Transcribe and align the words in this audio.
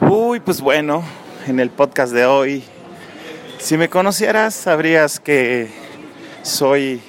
Uy, 0.00 0.38
pues 0.38 0.60
bueno, 0.60 1.02
en 1.48 1.58
el 1.58 1.70
podcast 1.70 2.12
de 2.12 2.24
hoy, 2.24 2.62
si 3.58 3.76
me 3.76 3.88
conocieras, 3.88 4.54
sabrías 4.54 5.18
que 5.18 5.68
soy 6.42 7.00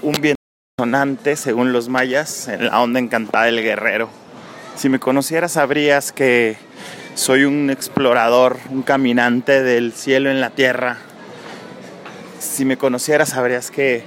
un 0.00 0.14
bien 0.14 0.34
sonante, 0.80 1.36
según 1.36 1.74
los 1.74 1.90
mayas, 1.90 2.48
en 2.48 2.66
la 2.66 2.80
onda 2.80 3.00
encantada 3.00 3.44
del 3.44 3.62
guerrero. 3.62 4.08
Si 4.76 4.88
me 4.88 4.98
conocieras, 4.98 5.52
sabrías 5.52 6.10
que 6.12 6.56
soy 7.14 7.44
un 7.44 7.68
explorador, 7.68 8.56
un 8.70 8.82
caminante 8.82 9.62
del 9.62 9.92
cielo 9.92 10.30
en 10.30 10.40
la 10.40 10.50
tierra. 10.50 10.96
Si 12.40 12.64
me 12.64 12.78
conocieras, 12.78 13.28
sabrías 13.28 13.70
que 13.70 14.04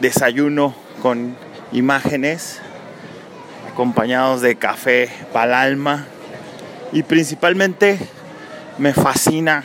desayuno 0.00 0.76
con 1.02 1.36
imágenes 1.72 2.60
acompañados 3.72 4.42
de 4.42 4.54
café 4.54 5.10
para 5.32 5.60
alma 5.60 6.06
y 6.92 7.02
principalmente 7.02 7.98
me 8.78 8.94
fascina 8.94 9.64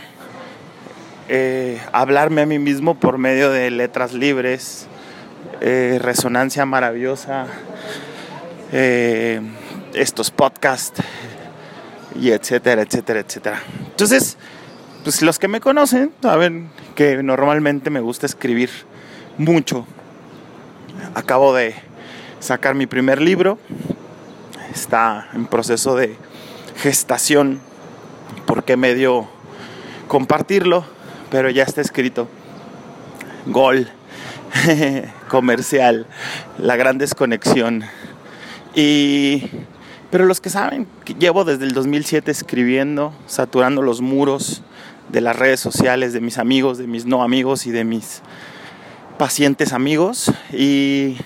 eh, 1.29 1.79
hablarme 1.91 2.41
a 2.41 2.45
mí 2.45 2.59
mismo 2.59 2.95
por 2.95 3.17
medio 3.17 3.49
de 3.49 3.71
letras 3.71 4.13
libres, 4.13 4.87
eh, 5.61 5.99
resonancia 6.01 6.65
maravillosa, 6.65 7.47
eh, 8.71 9.39
estos 9.93 10.31
podcasts 10.31 11.01
y 12.19 12.31
etcétera, 12.31 12.81
etcétera, 12.81 13.21
etcétera. 13.21 13.63
Entonces, 13.89 14.37
pues 15.03 15.21
los 15.21 15.39
que 15.39 15.47
me 15.47 15.61
conocen 15.61 16.11
saben 16.21 16.69
que 16.95 17.23
normalmente 17.23 17.89
me 17.89 18.01
gusta 18.01 18.25
escribir 18.25 18.69
mucho. 19.37 19.85
Acabo 21.15 21.53
de 21.53 21.75
sacar 22.39 22.75
mi 22.75 22.85
primer 22.85 23.21
libro, 23.21 23.57
está 24.73 25.29
en 25.33 25.45
proceso 25.45 25.95
de 25.95 26.17
gestación, 26.75 27.59
por 28.45 28.63
qué 28.63 28.77
medio 28.77 29.27
compartirlo, 30.07 30.85
pero 31.31 31.49
ya 31.49 31.63
está 31.63 31.81
escrito. 31.81 32.27
Gol, 33.45 33.89
comercial, 35.29 36.07
la 36.57 36.75
gran 36.75 36.97
desconexión. 36.97 37.83
Y, 38.75 39.49
pero 40.11 40.25
los 40.25 40.39
que 40.39 40.49
saben 40.49 40.87
que 41.03 41.13
llevo 41.15 41.43
desde 41.43 41.65
el 41.65 41.73
2007 41.73 42.31
escribiendo, 42.31 43.13
saturando 43.27 43.81
los 43.81 44.01
muros 44.01 44.61
de 45.09 45.21
las 45.21 45.35
redes 45.35 45.59
sociales, 45.59 46.13
de 46.13 46.21
mis 46.21 46.37
amigos, 46.37 46.77
de 46.77 46.87
mis 46.87 47.05
no 47.05 47.23
amigos 47.23 47.65
y 47.67 47.71
de 47.71 47.83
mis 47.83 48.21
pacientes 49.17 49.73
amigos. 49.73 50.31
Y, 50.51 51.17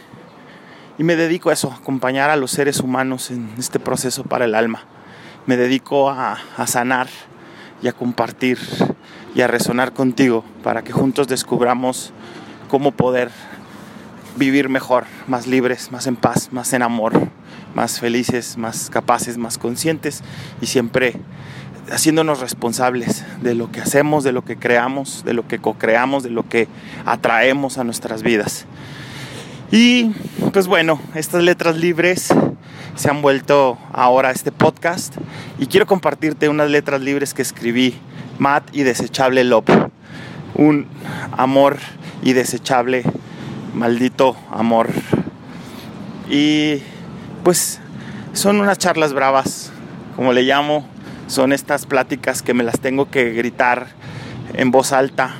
y 0.98 1.04
me 1.04 1.16
dedico 1.16 1.50
a 1.50 1.54
eso, 1.54 1.72
acompañar 1.72 2.30
a 2.30 2.36
los 2.36 2.52
seres 2.52 2.80
humanos 2.80 3.30
en 3.32 3.50
este 3.58 3.80
proceso 3.80 4.24
para 4.24 4.46
el 4.46 4.56
alma 4.56 4.86
me 5.48 5.56
dedico 5.58 6.10
a, 6.10 6.38
sanar 6.68 7.08
y 7.82 7.88
a 7.88 7.94
compartir 7.94 8.60
y 9.34 9.42
a 9.42 9.48
resonar 9.48 9.94
contigo 9.94 10.44
para 10.62 10.84
que 10.84 10.92
juntos 10.92 11.28
descubramos 11.28 12.12
cómo 12.70 12.92
poder 12.92 13.32
vivir 14.36 14.70
mejor, 14.70 15.06
más 15.28 15.48
libres, 15.48 15.92
más 15.92 16.06
en 16.06 16.18
paz, 16.18 16.50
más 16.52 16.74
en 16.74 16.84
amor, 16.84 17.30
más 17.74 18.00
felices, 18.00 18.58
más 18.58 18.90
capaces, 18.90 19.38
más 19.38 19.58
conscientes 19.58 20.22
y 20.62 20.68
siempre 20.68 21.14
haciéndonos 21.90 22.42
responsables 22.42 23.24
de 23.42 23.56
lo 23.56 23.72
que 23.72 23.80
hacemos, 23.80 24.26
de 24.26 24.34
lo 24.34 24.44
que 24.44 24.58
creamos, 24.58 25.24
de 25.24 25.34
lo 25.34 25.48
que 25.48 25.60
co-creamos, 25.60 26.24
de 26.24 26.30
lo 26.30 26.48
que 26.48 26.68
atraemos 27.06 27.78
a 27.78 27.86
nuestras 27.86 28.22
vidas. 28.22 28.66
Y 29.72 30.12
pues 30.52 30.68
bueno, 30.68 31.00
estas 31.16 31.44
letras 31.44 31.78
libres 31.78 32.34
se 32.96 33.10
han 33.10 33.22
vuelto 33.22 33.78
ahora 33.94 34.32
este 34.32 34.52
podcast 34.52 35.16
y 35.60 35.68
quiero 35.68 35.86
compartirte 35.86 36.50
unas 36.50 36.70
letras 36.70 37.02
libres 37.02 37.34
que 37.34 37.42
escribí, 37.42 37.96
Matt 38.40 38.70
y 38.74 38.84
Desechable 38.84 39.44
Love. 39.44 39.90
Un 40.56 40.88
amor 41.38 41.78
y 42.22 42.34
desechable, 42.34 43.04
maldito 43.74 44.36
amor. 44.52 44.90
Y 46.30 46.82
pues 47.44 47.80
son 48.34 48.60
unas 48.60 48.78
charlas 48.78 49.14
bravas, 49.14 49.72
como 50.16 50.34
le 50.34 50.44
llamo, 50.44 50.88
son 51.28 51.54
estas 51.54 51.86
pláticas 51.86 52.42
que 52.42 52.54
me 52.54 52.64
las 52.64 52.80
tengo 52.80 53.10
que 53.10 53.34
gritar 53.34 53.88
en 54.54 54.72
voz 54.72 54.94
alta 54.94 55.36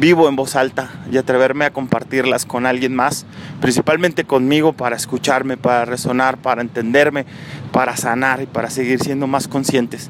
vivo 0.00 0.28
en 0.28 0.34
voz 0.34 0.56
alta 0.56 0.90
y 1.12 1.18
atreverme 1.18 1.66
a 1.66 1.72
compartirlas 1.72 2.46
con 2.46 2.64
alguien 2.64 2.96
más, 2.96 3.26
principalmente 3.60 4.24
conmigo 4.24 4.72
para 4.72 4.96
escucharme, 4.96 5.58
para 5.58 5.84
resonar, 5.84 6.38
para 6.38 6.62
entenderme, 6.62 7.26
para 7.70 7.96
sanar 7.98 8.40
y 8.40 8.46
para 8.46 8.70
seguir 8.70 8.98
siendo 8.98 9.26
más 9.26 9.46
conscientes. 9.46 10.08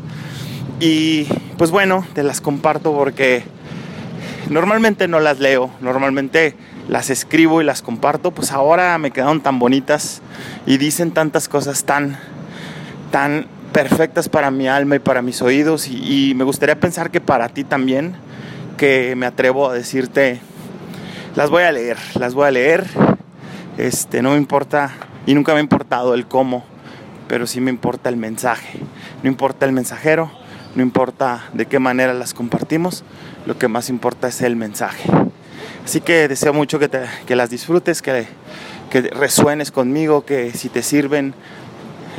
Y 0.78 1.26
pues 1.58 1.72
bueno, 1.72 2.06
te 2.14 2.22
las 2.22 2.40
comparto 2.40 2.94
porque 2.94 3.42
normalmente 4.48 5.08
no 5.08 5.18
las 5.18 5.40
leo, 5.40 5.70
normalmente 5.80 6.54
las 6.88 7.10
escribo 7.10 7.60
y 7.60 7.64
las 7.64 7.82
comparto, 7.82 8.30
pues 8.30 8.52
ahora 8.52 8.96
me 8.98 9.10
quedaron 9.10 9.40
tan 9.40 9.58
bonitas 9.58 10.22
y 10.66 10.78
dicen 10.78 11.10
tantas 11.10 11.48
cosas 11.48 11.84
tan, 11.84 12.16
tan 13.10 13.46
perfectas 13.72 14.28
para 14.28 14.52
mi 14.52 14.68
alma 14.68 14.96
y 14.96 15.00
para 15.00 15.20
mis 15.20 15.42
oídos 15.42 15.88
y, 15.88 16.30
y 16.30 16.34
me 16.34 16.44
gustaría 16.44 16.78
pensar 16.78 17.10
que 17.10 17.20
para 17.20 17.48
ti 17.48 17.64
también 17.64 18.14
que 18.80 19.14
me 19.14 19.26
atrevo 19.26 19.68
a 19.68 19.74
decirte, 19.74 20.40
las 21.36 21.50
voy 21.50 21.64
a 21.64 21.70
leer, 21.70 21.98
las 22.18 22.32
voy 22.32 22.46
a 22.46 22.50
leer. 22.50 22.86
Este, 23.76 24.22
no 24.22 24.30
me 24.30 24.38
importa 24.38 24.92
y 25.26 25.34
nunca 25.34 25.52
me 25.52 25.58
ha 25.58 25.62
importado 25.62 26.14
el 26.14 26.26
cómo, 26.26 26.64
pero 27.28 27.46
sí 27.46 27.60
me 27.60 27.68
importa 27.68 28.08
el 28.08 28.16
mensaje. 28.16 28.78
No 29.22 29.28
importa 29.28 29.66
el 29.66 29.72
mensajero, 29.72 30.32
no 30.76 30.82
importa 30.82 31.44
de 31.52 31.66
qué 31.66 31.78
manera 31.78 32.14
las 32.14 32.32
compartimos, 32.32 33.04
lo 33.44 33.58
que 33.58 33.68
más 33.68 33.90
importa 33.90 34.28
es 34.28 34.40
el 34.40 34.56
mensaje. 34.56 35.10
Así 35.84 36.00
que 36.00 36.26
deseo 36.26 36.54
mucho 36.54 36.78
que, 36.78 36.88
que 37.26 37.36
las 37.36 37.50
disfrutes, 37.50 38.00
que, 38.00 38.28
que, 38.88 39.02
resuenes 39.02 39.72
conmigo, 39.72 40.24
que 40.24 40.52
si 40.52 40.70
te 40.70 40.82
sirven, 40.82 41.34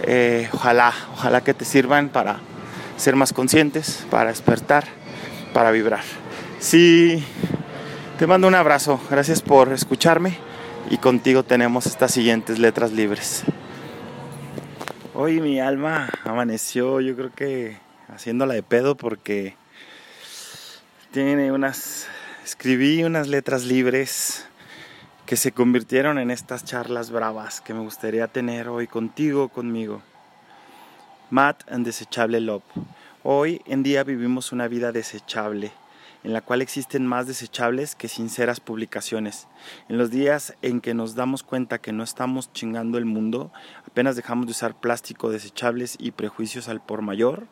eh, 0.03 0.47
ojalá, 0.53 0.93
ojalá 1.13 1.41
que 1.41 1.55
te 1.55 1.65
sirvan 1.65 2.09
para 2.09 2.37
ser 2.97 3.15
más 3.15 3.33
conscientes, 3.33 4.05
para 4.11 4.29
despertar, 4.29 4.83
para 5.55 5.71
vibrar. 5.71 6.20
Sí, 6.61 7.23
te 8.19 8.27
mando 8.27 8.47
un 8.47 8.53
abrazo. 8.53 9.01
Gracias 9.09 9.41
por 9.41 9.73
escucharme 9.73 10.37
y 10.91 10.97
contigo 10.97 11.41
tenemos 11.41 11.87
estas 11.87 12.11
siguientes 12.11 12.59
letras 12.59 12.91
libres. 12.91 13.43
Hoy 15.15 15.41
mi 15.41 15.59
alma 15.59 16.07
amaneció, 16.23 17.01
yo 17.01 17.15
creo 17.15 17.31
que 17.33 17.79
haciéndola 18.09 18.53
de 18.53 18.61
pedo 18.61 18.95
porque 18.95 19.55
tiene 21.09 21.51
unas 21.51 22.07
escribí 22.45 23.03
unas 23.03 23.27
letras 23.27 23.65
libres 23.65 24.45
que 25.25 25.37
se 25.37 25.51
convirtieron 25.51 26.19
en 26.19 26.29
estas 26.29 26.63
charlas 26.63 27.09
bravas 27.09 27.59
que 27.59 27.73
me 27.73 27.79
gustaría 27.79 28.27
tener 28.27 28.69
hoy 28.69 28.85
contigo, 28.85 29.49
conmigo. 29.49 30.03
Matt 31.31 31.63
and 31.71 31.87
Desechable 31.87 32.39
Love. 32.39 32.63
Hoy 33.23 33.63
en 33.65 33.81
día 33.81 34.03
vivimos 34.03 34.51
una 34.51 34.67
vida 34.67 34.91
desechable 34.91 35.71
en 36.23 36.33
la 36.33 36.41
cual 36.41 36.61
existen 36.61 37.05
más 37.05 37.27
desechables 37.27 37.95
que 37.95 38.07
sinceras 38.07 38.59
publicaciones. 38.59 39.47
En 39.89 39.97
los 39.97 40.11
días 40.11 40.55
en 40.61 40.81
que 40.81 40.93
nos 40.93 41.15
damos 41.15 41.43
cuenta 41.43 41.79
que 41.79 41.93
no 41.93 42.03
estamos 42.03 42.53
chingando 42.53 42.97
el 42.97 43.05
mundo, 43.05 43.51
apenas 43.87 44.15
dejamos 44.15 44.45
de 44.45 44.51
usar 44.51 44.79
plástico, 44.79 45.29
desechables 45.29 45.95
y 45.99 46.11
prejuicios 46.11 46.69
al 46.69 46.81
por 46.81 47.01
mayor. 47.01 47.47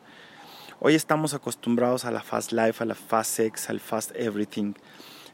Hoy 0.78 0.94
estamos 0.94 1.34
acostumbrados 1.34 2.04
a 2.04 2.10
la 2.10 2.22
fast 2.22 2.52
life, 2.52 2.82
a 2.82 2.86
la 2.86 2.94
fast 2.94 3.32
sex, 3.32 3.68
al 3.68 3.80
fast 3.80 4.12
everything. 4.14 4.74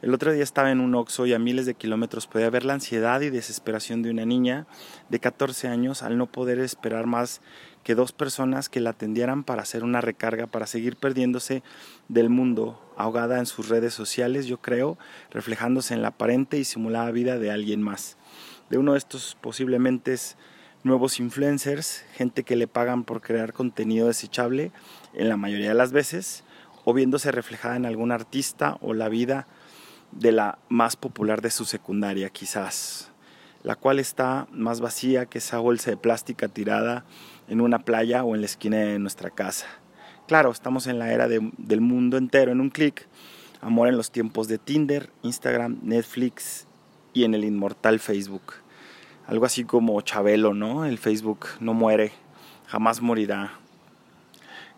El 0.02 0.12
otro 0.12 0.32
día 0.32 0.42
estaba 0.42 0.70
en 0.70 0.80
un 0.80 0.94
Oxxo 0.94 1.24
y 1.24 1.32
a 1.32 1.38
miles 1.38 1.64
de 1.64 1.74
kilómetros 1.74 2.26
podía 2.26 2.50
ver 2.50 2.64
la 2.64 2.74
ansiedad 2.74 3.22
y 3.22 3.30
desesperación 3.30 4.02
de 4.02 4.10
una 4.10 4.26
niña 4.26 4.66
de 5.08 5.20
14 5.20 5.68
años 5.68 6.02
al 6.02 6.18
no 6.18 6.26
poder 6.26 6.58
esperar 6.58 7.06
más 7.06 7.40
que 7.86 7.94
dos 7.94 8.10
personas 8.10 8.68
que 8.68 8.80
la 8.80 8.90
atendieran 8.90 9.44
para 9.44 9.62
hacer 9.62 9.84
una 9.84 10.00
recarga, 10.00 10.48
para 10.48 10.66
seguir 10.66 10.96
perdiéndose 10.96 11.62
del 12.08 12.30
mundo, 12.30 12.82
ahogada 12.96 13.38
en 13.38 13.46
sus 13.46 13.68
redes 13.68 13.94
sociales, 13.94 14.46
yo 14.46 14.60
creo, 14.60 14.98
reflejándose 15.30 15.94
en 15.94 16.02
la 16.02 16.08
aparente 16.08 16.58
y 16.58 16.64
simulada 16.64 17.12
vida 17.12 17.38
de 17.38 17.52
alguien 17.52 17.80
más. 17.80 18.16
De 18.70 18.78
uno 18.78 18.94
de 18.94 18.98
estos 18.98 19.38
posiblemente 19.40 20.16
nuevos 20.82 21.20
influencers, 21.20 22.04
gente 22.16 22.42
que 22.42 22.56
le 22.56 22.66
pagan 22.66 23.04
por 23.04 23.20
crear 23.20 23.52
contenido 23.52 24.08
desechable 24.08 24.72
en 25.14 25.28
la 25.28 25.36
mayoría 25.36 25.68
de 25.68 25.74
las 25.74 25.92
veces, 25.92 26.42
o 26.84 26.92
viéndose 26.92 27.30
reflejada 27.30 27.76
en 27.76 27.86
algún 27.86 28.10
artista 28.10 28.78
o 28.80 28.94
la 28.94 29.08
vida 29.08 29.46
de 30.10 30.32
la 30.32 30.58
más 30.68 30.96
popular 30.96 31.40
de 31.40 31.52
su 31.52 31.64
secundaria, 31.64 32.30
quizás, 32.30 33.12
la 33.62 33.76
cual 33.76 34.00
está 34.00 34.48
más 34.50 34.80
vacía 34.80 35.26
que 35.26 35.38
esa 35.38 35.58
bolsa 35.60 35.90
de 35.90 35.96
plástica 35.96 36.48
tirada 36.48 37.04
en 37.48 37.60
una 37.60 37.80
playa 37.80 38.24
o 38.24 38.34
en 38.34 38.40
la 38.40 38.46
esquina 38.46 38.78
de 38.78 38.98
nuestra 38.98 39.30
casa. 39.30 39.66
Claro, 40.26 40.50
estamos 40.50 40.86
en 40.86 40.98
la 40.98 41.12
era 41.12 41.28
del 41.28 41.80
mundo 41.80 42.16
entero 42.16 42.52
en 42.52 42.60
un 42.60 42.70
clic. 42.70 43.06
Amor 43.60 43.88
en 43.88 43.96
los 43.96 44.10
tiempos 44.10 44.48
de 44.48 44.58
Tinder, 44.58 45.10
Instagram, 45.22 45.78
Netflix 45.82 46.66
y 47.14 47.24
en 47.24 47.34
el 47.34 47.44
inmortal 47.44 48.00
Facebook. 48.00 48.54
Algo 49.26 49.46
así 49.46 49.64
como 49.64 50.00
Chabelo, 50.02 50.52
¿no? 50.54 50.84
El 50.84 50.98
Facebook 50.98 51.46
no 51.60 51.74
muere, 51.74 52.12
jamás 52.66 53.00
morirá. 53.00 53.52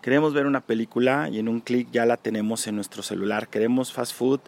Queremos 0.00 0.32
ver 0.32 0.46
una 0.46 0.60
película 0.60 1.28
y 1.28 1.38
en 1.38 1.48
un 1.48 1.60
clic 1.60 1.88
ya 1.90 2.06
la 2.06 2.16
tenemos 2.16 2.66
en 2.66 2.76
nuestro 2.76 3.02
celular. 3.02 3.48
Queremos 3.48 3.92
fast 3.92 4.14
food 4.14 4.40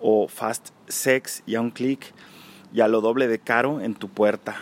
o 0.00 0.28
fast 0.28 0.68
sex 0.86 1.42
y 1.44 1.56
a 1.56 1.60
un 1.60 1.70
clic 1.70 2.14
ya 2.72 2.88
lo 2.88 3.00
doble 3.00 3.26
de 3.26 3.38
caro 3.38 3.80
en 3.80 3.94
tu 3.94 4.08
puerta. 4.08 4.56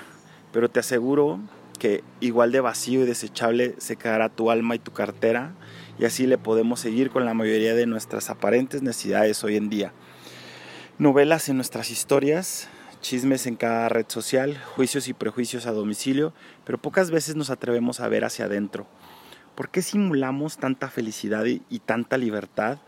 Pero 0.53 0.71
te 0.71 0.81
aseguro 0.81 1.41
que 1.81 2.05
igual 2.21 2.53
de 2.53 2.61
vacío 2.61 3.03
y 3.03 3.07
desechable 3.07 3.75
se 3.79 3.97
quedará 3.97 4.29
tu 4.29 4.53
alma 4.53 4.77
y 4.77 4.79
tu 4.79 4.93
cartera 4.93 5.55
y 5.99 6.05
así 6.05 6.27
le 6.27 6.39
podemos 6.39 6.79
seguir 6.79 7.11
con 7.11 7.25
la 7.25 7.35
mayoría 7.35 7.75
de 7.75 7.87
nuestras 7.87 8.31
aparentes 8.31 8.83
necesidades 8.83 9.43
hoy 9.43 9.57
en 9.57 9.71
día. 9.71 9.93
Novelas 10.99 11.49
en 11.49 11.57
nuestras 11.57 11.91
historias, 11.91 12.69
chismes 13.01 13.47
en 13.47 13.57
cada 13.57 13.89
red 13.89 14.05
social, 14.09 14.63
juicios 14.77 15.09
y 15.09 15.15
prejuicios 15.15 15.67
a 15.67 15.73
domicilio, 15.73 16.35
pero 16.65 16.79
pocas 16.79 17.11
veces 17.11 17.35
nos 17.35 17.51
atrevemos 17.51 18.01
a 18.01 18.09
ver 18.09 18.25
hacia 18.25 18.45
adentro. 18.45 18.87
¿Por 19.55 19.71
qué 19.71 19.81
simulamos 19.83 20.59
tanta 20.59 20.91
felicidad 20.91 21.47
y, 21.47 21.63
y 21.71 21.79
tanta 21.81 22.19
libertad? 22.19 22.79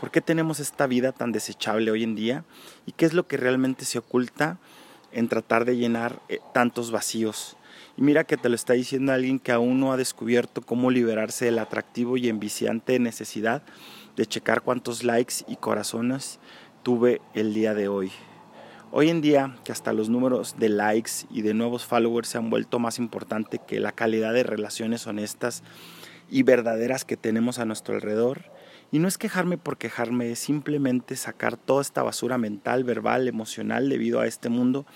¿Por 0.00 0.10
qué 0.10 0.20
tenemos 0.20 0.58
esta 0.58 0.88
vida 0.88 1.12
tan 1.12 1.30
desechable 1.30 1.90
hoy 1.90 2.02
en 2.02 2.16
día? 2.16 2.44
¿Y 2.84 2.92
qué 2.92 3.06
es 3.06 3.14
lo 3.14 3.28
que 3.28 3.36
realmente 3.36 3.84
se 3.84 3.98
oculta 3.98 4.58
en 5.12 5.28
tratar 5.28 5.64
de 5.64 5.76
llenar 5.76 6.20
eh, 6.28 6.40
tantos 6.52 6.90
vacíos? 6.90 7.56
Mira 8.00 8.24
que 8.24 8.38
te 8.38 8.48
lo 8.48 8.54
está 8.54 8.72
diciendo 8.72 9.12
alguien 9.12 9.38
que 9.38 9.52
aún 9.52 9.78
no 9.78 9.92
ha 9.92 9.98
descubierto 9.98 10.62
cómo 10.62 10.90
liberarse 10.90 11.44
del 11.44 11.58
atractivo 11.58 12.16
y 12.16 12.30
enviciante 12.30 12.98
necesidad 12.98 13.62
de 14.16 14.24
checar 14.24 14.62
cuántos 14.62 15.04
likes 15.04 15.44
y 15.46 15.56
corazones 15.56 16.40
tuve 16.82 17.20
el 17.34 17.52
día 17.52 17.74
de 17.74 17.88
hoy. 17.88 18.10
Hoy 18.90 19.10
en 19.10 19.20
día, 19.20 19.54
que 19.64 19.72
hasta 19.72 19.92
los 19.92 20.08
números 20.08 20.56
de 20.58 20.70
likes 20.70 21.26
y 21.28 21.42
de 21.42 21.52
nuevos 21.52 21.84
followers 21.84 22.28
se 22.28 22.38
han 22.38 22.48
vuelto 22.48 22.78
más 22.78 22.98
importante 22.98 23.60
que 23.68 23.80
la 23.80 23.92
calidad 23.92 24.32
de 24.32 24.44
relaciones 24.44 25.06
honestas 25.06 25.62
y 26.30 26.42
verdaderas 26.42 27.04
que 27.04 27.18
tenemos 27.18 27.58
a 27.58 27.66
nuestro 27.66 27.94
alrededor. 27.94 28.44
Y 28.90 28.98
no 28.98 29.08
es 29.08 29.18
quejarme 29.18 29.58
por 29.58 29.76
quejarme, 29.76 30.32
es 30.32 30.38
simplemente 30.38 31.16
sacar 31.16 31.58
toda 31.58 31.82
esta 31.82 32.02
basura 32.02 32.38
mental, 32.38 32.82
verbal, 32.82 33.28
emocional 33.28 33.90
debido 33.90 34.20
a 34.20 34.26
este 34.26 34.48
mundo 34.48 34.86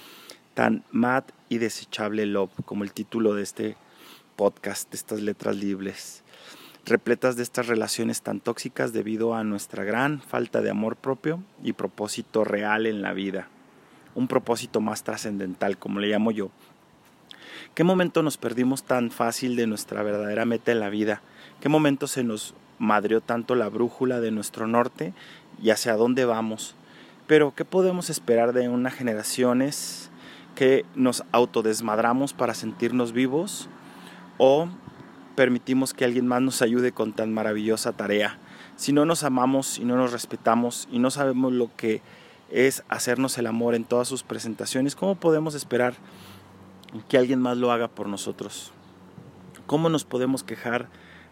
tan 0.54 0.84
mad 0.90 1.24
y 1.48 1.58
desechable 1.58 2.26
love, 2.26 2.52
como 2.64 2.84
el 2.84 2.92
título 2.92 3.34
de 3.34 3.42
este 3.42 3.76
podcast, 4.36 4.90
de 4.90 4.96
estas 4.96 5.20
letras 5.20 5.56
libres, 5.56 6.22
repletas 6.86 7.36
de 7.36 7.42
estas 7.42 7.66
relaciones 7.66 8.22
tan 8.22 8.40
tóxicas 8.40 8.92
debido 8.92 9.34
a 9.34 9.44
nuestra 9.44 9.84
gran 9.84 10.20
falta 10.20 10.60
de 10.62 10.70
amor 10.70 10.96
propio 10.96 11.42
y 11.62 11.72
propósito 11.72 12.44
real 12.44 12.86
en 12.86 13.02
la 13.02 13.12
vida 13.12 13.48
un 14.14 14.28
propósito 14.28 14.80
más 14.80 15.02
trascendental, 15.02 15.78
como 15.78 16.00
le 16.00 16.08
llamo 16.08 16.30
yo. 16.30 16.50
¿Qué 17.74 17.84
momento 17.84 18.22
nos 18.22 18.36
perdimos 18.36 18.84
tan 18.84 19.10
fácil 19.10 19.56
de 19.56 19.66
nuestra 19.66 20.02
verdadera 20.02 20.44
meta 20.44 20.72
en 20.72 20.80
la 20.80 20.90
vida? 20.90 21.22
¿Qué 21.60 21.68
momento 21.68 22.06
se 22.06 22.22
nos 22.22 22.54
madrió 22.78 23.20
tanto 23.20 23.54
la 23.54 23.68
brújula 23.68 24.20
de 24.20 24.30
nuestro 24.30 24.66
norte 24.66 25.12
y 25.62 25.70
hacia 25.70 25.96
dónde 25.96 26.24
vamos? 26.24 26.74
Pero, 27.26 27.54
¿qué 27.54 27.64
podemos 27.64 28.10
esperar 28.10 28.52
de 28.52 28.68
unas 28.68 28.94
generaciones 28.94 30.10
que 30.54 30.84
nos 30.94 31.24
autodesmadramos 31.32 32.32
para 32.32 32.54
sentirnos 32.54 33.12
vivos? 33.12 33.68
¿O 34.38 34.68
permitimos 35.36 35.94
que 35.94 36.04
alguien 36.04 36.26
más 36.26 36.42
nos 36.42 36.62
ayude 36.62 36.92
con 36.92 37.12
tan 37.12 37.32
maravillosa 37.32 37.92
tarea? 37.92 38.38
Si 38.76 38.92
no 38.92 39.04
nos 39.04 39.22
amamos 39.22 39.78
y 39.78 39.84
no 39.84 39.96
nos 39.96 40.12
respetamos 40.12 40.88
y 40.90 40.98
no 40.98 41.10
sabemos 41.10 41.52
lo 41.52 41.70
que 41.76 42.02
es 42.50 42.82
hacernos 42.88 43.38
el 43.38 43.46
amor 43.46 43.74
en 43.74 43.84
todas 43.84 44.08
sus 44.08 44.22
presentaciones, 44.22 44.96
¿cómo 44.96 45.14
podemos 45.14 45.54
esperar 45.54 45.94
que 47.08 47.18
alguien 47.18 47.40
más 47.40 47.56
lo 47.56 47.72
haga 47.72 47.88
por 47.88 48.08
nosotros? 48.08 48.72
¿Cómo 49.66 49.88
nos 49.88 50.04
podemos 50.04 50.42
quejar 50.42 50.88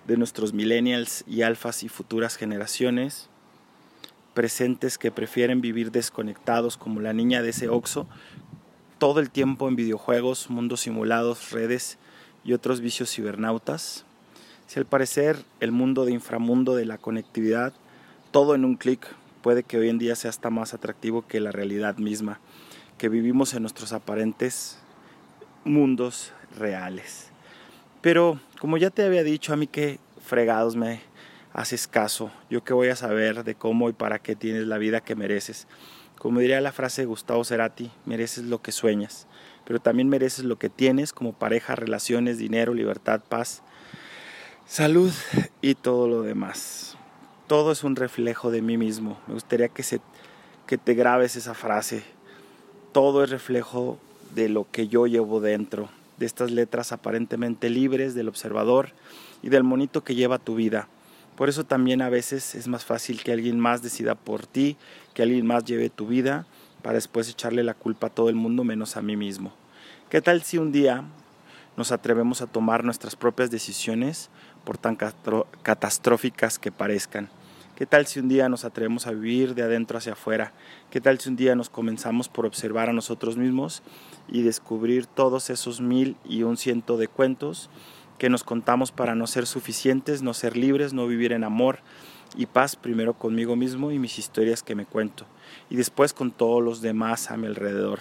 de 0.07 0.17
nuestros 0.17 0.53
millennials 0.53 1.25
y 1.27 1.43
alfas 1.43 1.83
y 1.83 1.89
futuras 1.89 2.37
generaciones 2.37 3.29
presentes 4.35 4.99
que 4.99 5.11
prefieren 5.11 5.61
vivir 5.61 5.93
desconectados 5.93 6.77
como 6.77 7.01
la 7.01 7.13
niña 7.13 7.43
de 7.43 7.51
ese 7.51 7.69
Oxo 7.69 8.09
todo 9.03 9.19
el 9.19 9.31
tiempo 9.31 9.67
en 9.67 9.75
videojuegos, 9.75 10.49
mundos 10.49 10.83
simulados, 10.83 11.51
redes 11.51 11.99
y 12.45 12.53
otros 12.53 12.81
vicios 12.81 13.11
cibernautas? 13.11 14.05
Si 14.69 14.79
al 14.79 14.87
parecer 14.87 15.45
el 15.59 15.73
mundo 15.73 16.05
de 16.05 16.13
inframundo 16.13 16.77
de 16.77 16.85
la 16.85 16.99
conectividad, 16.99 17.73
todo 18.31 18.55
en 18.55 18.65
un 18.65 18.77
clic, 18.77 19.05
puede 19.43 19.65
que 19.65 19.77
hoy 19.77 19.89
en 19.89 19.99
día 19.99 20.15
sea 20.15 20.31
hasta 20.31 20.51
más 20.51 20.73
atractivo 20.73 21.27
que 21.27 21.41
la 21.41 21.51
realidad 21.51 21.97
misma, 21.97 22.39
que 22.97 23.09
vivimos 23.09 23.55
en 23.55 23.63
nuestros 23.63 23.93
aparentes 23.93 24.79
mundos 25.65 26.31
reales. 26.57 27.33
Pero 28.03 28.39
como 28.61 28.77
ya 28.77 28.91
te 28.91 29.03
había 29.05 29.25
dicho, 29.25 29.53
a 29.53 29.57
mí 29.57 29.67
que 29.67 29.99
fregados 30.25 30.77
me 30.77 31.01
haces 31.53 31.87
caso, 31.87 32.31
yo 32.51 32.65
que 32.65 32.73
voy 32.73 32.89
a 32.89 32.97
saber 32.97 33.45
de 33.45 33.55
cómo 33.55 33.89
y 33.89 33.93
para 33.93 34.19
qué 34.19 34.37
tienes 34.37 34.67
la 34.67 34.79
vida 34.79 35.01
que 35.01 35.15
mereces. 35.15 35.67
Como 36.19 36.41
diría 36.41 36.61
la 36.61 36.73
frase 36.73 37.03
de 37.03 37.07
Gustavo 37.07 37.45
Cerati, 37.45 37.91
mereces 38.07 38.45
lo 38.45 38.63
que 38.63 38.73
sueñas, 38.73 39.27
pero 39.65 39.81
también 39.81 40.09
mereces 40.09 40.45
lo 40.45 40.57
que 40.57 40.69
tienes 40.69 41.13
como 41.13 41.33
pareja, 41.33 41.75
relaciones, 41.75 42.39
dinero, 42.39 42.75
libertad, 42.75 43.21
paz, 43.29 43.63
salud 44.67 45.13
y 45.61 45.75
todo 45.75 46.09
lo 46.09 46.23
demás 46.23 46.97
todo 47.53 47.71
es 47.71 47.85
un 47.85 47.97
reflejo 47.97 48.51
de 48.51 48.63
mí 48.63 48.79
mismo. 48.79 49.19
Me 49.27 49.35
gustaría 49.35 49.69
que, 49.69 49.83
se, 49.83 50.01
que 50.67 50.79
te 50.79 50.95
grabes 50.95 51.37
esa 51.37 51.53
frase. 51.53 52.03
Todo 52.93 53.23
es 53.23 53.29
reflejo 53.29 53.99
de 54.35 54.49
lo 54.49 54.67
que 54.71 54.89
yo 54.89 55.07
llevo 55.07 55.39
dentro, 55.43 55.91
de 56.17 56.25
estas 56.25 56.51
letras 56.51 56.93
aparentemente 56.93 57.69
libres 57.69 58.15
del 58.15 58.29
observador 58.29 58.93
y 59.43 59.51
del 59.51 59.65
monito 59.65 60.03
que 60.03 60.15
lleva 60.15 60.39
tu 60.39 60.55
vida. 60.55 60.89
Por 61.37 61.49
eso 61.49 61.65
también 61.65 62.03
a 62.03 62.11
veces 62.11 62.55
es 62.55 62.69
más 62.69 62.85
fácil 62.85 63.23
que 63.23 63.33
alguien 63.33 63.59
más 63.59 63.83
decida 63.83 64.15
por 64.15 64.47
ti, 64.47 64.77
que 65.15 65.23
alguien 65.23 65.47
más 65.47 65.65
lleve 65.65 65.91
tu 65.91 66.07
vida, 66.07 66.47
para 66.83 66.95
después 66.95 67.29
echarle 67.29 67.63
la 67.63 67.75
culpa 67.75 68.09
a 68.09 68.11
todo 68.11 68.29
el 68.29 68.35
mundo 68.35 68.65
menos 68.65 68.97
a 68.97 69.03
mí 69.03 69.17
mismo. 69.17 69.53
¿Qué 70.11 70.21
tal 70.21 70.43
si 70.43 70.59
un 70.59 70.73
día 70.73 71.05
nos 71.77 71.91
atrevemos 71.91 72.43
a 72.43 72.47
tomar 72.47 72.85
nuestras 72.85 73.17
propias 73.17 73.51
decisiones 73.51 74.29
por 74.65 74.77
tan 74.77 74.97
catastróficas 75.63 76.59
que 76.59 76.71
parezcan? 76.71 77.31
¿Qué 77.77 77.87
tal 77.87 78.07
si 78.07 78.21
un 78.21 78.29
día 78.29 78.51
nos 78.51 78.67
atrevemos 78.67 79.07
a 79.07 79.13
vivir 79.13 79.55
de 79.55 79.63
adentro 79.63 79.97
hacia 79.97 80.13
afuera? 80.13 80.53
¿Qué 80.91 81.01
tal 81.01 81.19
si 81.19 81.31
un 81.31 81.37
día 81.37 81.55
nos 81.55 81.71
comenzamos 81.71 82.29
por 82.29 82.45
observar 82.45 82.91
a 82.91 82.93
nosotros 82.93 83.39
mismos 83.39 83.83
y 84.29 84.43
descubrir 84.43 85.07
todos 85.07 85.49
esos 85.49 85.81
mil 85.81 86.17
y 86.29 86.43
un 86.43 86.59
ciento 86.59 86.99
de 86.99 87.09
cuentos 87.09 87.71
que 88.19 88.29
nos 88.29 88.45
contamos 88.45 88.93
para 88.93 89.15
no 89.15 89.27
ser 89.27 89.47
suficientes, 89.47 90.23
no 90.23 90.35
ser 90.35 90.57
libres, 90.57 90.93
no 90.93 91.07
vivir 91.07 91.33
en 91.33 91.45
amor 91.45 91.81
y 92.37 92.47
paz 92.47 92.77
primero 92.77 93.15
conmigo 93.15 93.57
mismo 93.57 93.93
y 93.93 93.99
mis 93.99 94.19
historias 94.19 94.63
que 94.63 94.75
me 94.75 94.87
cuento 94.87 95.27
y 95.69 95.77
después 95.77 96.13
con 96.13 96.31
todos 96.31 96.63
los 96.63 96.81
demás 96.81 97.31
a 97.31 97.37
mi 97.37 97.47
alrededor? 97.47 98.01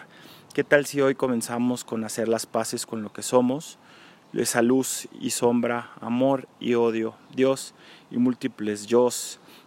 ¿Qué 0.54 0.64
tal 0.64 0.86
si 0.86 1.02
hoy 1.02 1.16
comenzamos 1.16 1.84
con 1.84 2.04
hacer 2.04 2.28
las 2.28 2.46
paces 2.46 2.86
con 2.86 3.04
lo 3.04 3.14
que 3.14 3.22
somos? 3.22 3.80
Esa 4.34 4.62
luz 4.62 5.08
y 5.20 5.32
sombra, 5.32 5.92
amor 6.00 6.48
y 6.60 6.76
odio, 6.76 7.16
Dios 7.36 7.74
y 8.10 8.18
múltiples 8.18 8.88
yo 8.88 9.10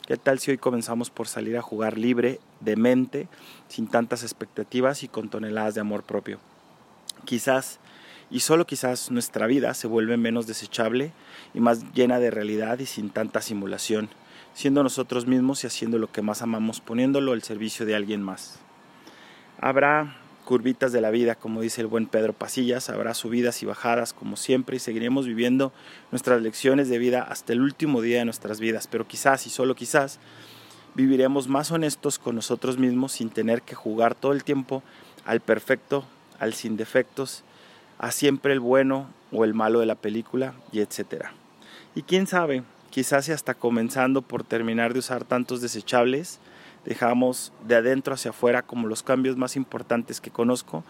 ¿Qué 0.06 0.18
tal 0.18 0.38
si 0.38 0.50
hoy 0.50 0.58
comenzamos 0.58 1.08
por 1.08 1.28
salir 1.28 1.56
a 1.56 1.62
jugar 1.62 1.96
libre, 1.96 2.38
de 2.60 2.76
mente, 2.76 3.26
sin 3.68 3.86
tantas 3.86 4.22
expectativas 4.22 5.02
y 5.02 5.08
con 5.08 5.30
toneladas 5.30 5.74
de 5.74 5.80
amor 5.80 6.02
propio? 6.02 6.40
Quizás, 7.24 7.80
y 8.34 8.40
solo 8.40 8.66
quizás, 8.66 9.12
nuestra 9.12 9.46
vida 9.46 9.74
se 9.74 9.86
vuelve 9.86 10.16
menos 10.16 10.48
desechable 10.48 11.12
y 11.54 11.60
más 11.60 11.92
llena 11.92 12.18
de 12.18 12.32
realidad 12.32 12.80
y 12.80 12.86
sin 12.86 13.10
tanta 13.10 13.40
simulación, 13.40 14.08
siendo 14.54 14.82
nosotros 14.82 15.28
mismos 15.28 15.62
y 15.62 15.68
haciendo 15.68 15.98
lo 15.98 16.10
que 16.10 16.20
más 16.20 16.42
amamos, 16.42 16.80
poniéndolo 16.80 17.30
al 17.30 17.44
servicio 17.44 17.86
de 17.86 17.94
alguien 17.94 18.24
más. 18.24 18.58
Habrá 19.60 20.16
curvitas 20.44 20.90
de 20.90 21.00
la 21.00 21.12
vida, 21.12 21.36
como 21.36 21.60
dice 21.60 21.80
el 21.80 21.86
buen 21.86 22.06
Pedro 22.06 22.32
Pasillas, 22.32 22.90
habrá 22.90 23.14
subidas 23.14 23.62
y 23.62 23.66
bajadas 23.66 24.12
como 24.12 24.34
siempre 24.34 24.78
y 24.78 24.80
seguiremos 24.80 25.28
viviendo 25.28 25.72
nuestras 26.10 26.42
lecciones 26.42 26.88
de 26.88 26.98
vida 26.98 27.22
hasta 27.22 27.52
el 27.52 27.60
último 27.60 28.02
día 28.02 28.18
de 28.18 28.24
nuestras 28.24 28.58
vidas, 28.58 28.88
pero 28.88 29.06
quizás 29.06 29.46
y 29.46 29.50
solo 29.50 29.76
quizás 29.76 30.18
viviremos 30.96 31.46
más 31.46 31.70
honestos 31.70 32.18
con 32.18 32.34
nosotros 32.34 32.78
mismos 32.78 33.12
sin 33.12 33.30
tener 33.30 33.62
que 33.62 33.76
jugar 33.76 34.16
todo 34.16 34.32
el 34.32 34.42
tiempo 34.42 34.82
al 35.24 35.38
perfecto, 35.38 36.04
al 36.40 36.52
sin 36.52 36.76
defectos, 36.76 37.44
a 38.04 38.12
siempre 38.12 38.52
el 38.52 38.60
bueno 38.60 39.08
o 39.32 39.44
el 39.44 39.54
malo 39.54 39.80
de 39.80 39.86
la 39.86 39.94
película 39.94 40.52
y 40.72 40.80
etcétera. 40.80 41.32
Y 41.94 42.02
quién 42.02 42.26
sabe, 42.26 42.62
quizás 42.90 43.30
y 43.30 43.32
hasta 43.32 43.54
comenzando 43.54 44.20
por 44.20 44.44
terminar 44.44 44.92
de 44.92 44.98
usar 44.98 45.24
tantos 45.24 45.62
desechables, 45.62 46.38
dejamos 46.84 47.50
de 47.66 47.76
adentro 47.76 48.12
hacia 48.12 48.32
afuera 48.32 48.60
como 48.60 48.88
los 48.88 49.02
cambios 49.02 49.38
más 49.38 49.56
importantes 49.56 50.20
que 50.20 50.30
conozco, 50.30 50.84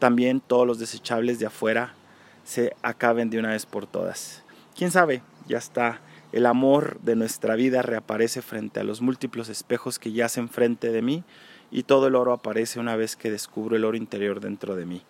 también 0.00 0.40
todos 0.40 0.66
los 0.66 0.80
desechables 0.80 1.38
de 1.38 1.46
afuera 1.46 1.94
se 2.42 2.74
acaben 2.82 3.30
de 3.30 3.38
una 3.38 3.50
vez 3.50 3.64
por 3.64 3.86
todas. 3.86 4.42
¿Quién 4.76 4.90
sabe? 4.90 5.22
Ya 5.46 5.58
está. 5.58 6.00
El 6.32 6.46
amor 6.46 6.98
de 7.00 7.14
nuestra 7.14 7.54
vida 7.54 7.82
reaparece 7.82 8.42
frente 8.42 8.80
a 8.80 8.84
los 8.84 9.02
múltiples 9.02 9.48
espejos 9.50 10.00
que 10.00 10.10
yacen 10.10 10.48
frente 10.48 10.90
de 10.90 11.00
mí 11.00 11.22
y 11.70 11.84
todo 11.84 12.08
el 12.08 12.16
oro 12.16 12.32
aparece 12.32 12.80
una 12.80 12.96
vez 12.96 13.14
que 13.14 13.30
descubro 13.30 13.76
el 13.76 13.84
oro 13.84 13.96
interior 13.96 14.40
dentro 14.40 14.74
de 14.74 14.84
mí. 14.84 15.04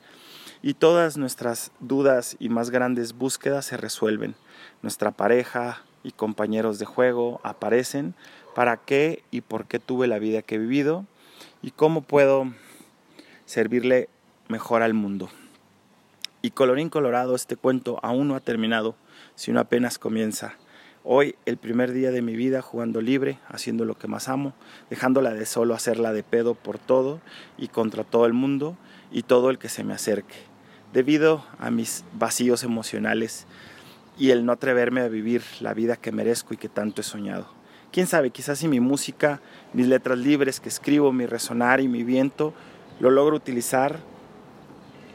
Y 0.63 0.75
todas 0.75 1.17
nuestras 1.17 1.71
dudas 1.81 2.37
y 2.39 2.49
más 2.49 2.71
grandes 2.71 3.13
búsquedas 3.13 3.67
se 3.67 3.77
resuelven. 3.77 4.35
Nuestra 4.83 5.11
pareja 5.11 5.83
y 6.03 6.13
compañeros 6.13 6.79
de 6.79 6.87
juego 6.87 7.41
aparecen, 7.43 8.15
para 8.55 8.79
qué 8.79 9.23
y 9.31 9.43
por 9.43 9.67
qué 9.67 9.79
tuve 9.79 10.07
la 10.07 10.19
vida 10.19 10.41
que 10.41 10.55
he 10.55 10.59
vivido 10.59 11.05
y 11.61 11.73
cómo 11.73 12.01
puedo 12.01 12.53
servirle 13.45 14.09
mejor 14.49 14.83
al 14.83 14.95
mundo. 14.95 15.29
Y 16.41 16.53
colorín 16.53 16.89
colorado, 16.89 17.35
este 17.35 17.57
cuento 17.57 17.99
aún 18.03 18.29
no 18.29 18.35
ha 18.35 18.41
terminado, 18.41 18.95
sino 19.35 19.61
apenas 19.61 19.99
comienza. 19.99 20.55
Hoy, 21.03 21.37
el 21.45 21.57
primer 21.57 21.93
día 21.93 22.11
de 22.11 22.23
mi 22.23 22.35
vida 22.35 22.63
jugando 22.63 23.01
libre, 23.01 23.39
haciendo 23.49 23.85
lo 23.85 23.99
que 23.99 24.09
más 24.09 24.29
amo, 24.29 24.55
dejándola 24.91 25.35
de 25.35 25.45
solo 25.45 25.75
hacerla 25.75 26.13
de 26.13 26.23
pedo 26.23 26.55
por 26.55 26.79
todo 26.79 27.21
y 27.59 27.69
contra 27.69 28.05
todo 28.05 28.27
el 28.27 28.33
mundo 28.33 28.77
y 29.17 29.23
todo 29.23 29.49
el 29.49 29.57
que 29.57 29.71
se 29.71 29.83
me 29.83 29.95
acerque. 29.95 30.37
Debido 30.93 31.43
a 31.59 31.71
mis 31.71 32.05
vacíos 32.13 32.63
emocionales 32.65 33.47
y 34.19 34.31
el 34.31 34.45
no 34.45 34.53
atreverme 34.53 35.01
a 35.01 35.09
vivir 35.09 35.43
la 35.61 35.73
vida 35.73 35.97
que 35.97 36.13
merezco 36.13 36.53
y 36.53 36.59
que 36.59 36.69
tanto 36.69 37.01
he 37.01 37.05
soñado. 37.05 37.47
Quién 37.93 38.07
sabe, 38.07 38.29
quizás 38.29 38.59
si 38.59 38.69
mi 38.69 38.79
música, 38.79 39.41
mis 39.73 39.87
letras 39.87 40.19
libres 40.19 40.61
que 40.61 40.69
escribo, 40.69 41.13
mi 41.13 41.25
resonar 41.25 41.81
y 41.81 41.89
mi 41.89 42.05
viento, 42.05 42.53
lo 43.01 43.09
logro 43.09 43.37
utilizar 43.37 44.01